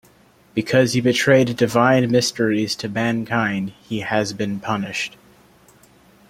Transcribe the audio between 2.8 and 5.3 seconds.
mankind, he has been punished.